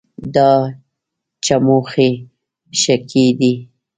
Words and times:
دا 0.35 0.51
چموښي 1.45 2.09
ښکي 2.79 3.25
دي 3.39 3.53